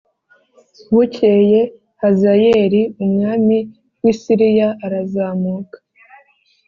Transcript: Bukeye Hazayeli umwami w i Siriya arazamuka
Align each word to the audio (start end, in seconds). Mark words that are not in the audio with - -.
Bukeye 0.93 1.59
Hazayeli 2.01 2.81
umwami 3.03 3.57
w 4.01 4.05
i 4.11 4.13
Siriya 4.19 4.69
arazamuka 4.85 5.77